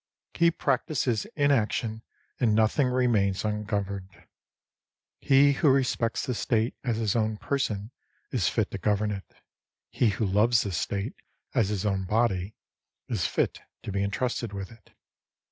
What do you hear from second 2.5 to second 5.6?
nothing remains ungoverned. He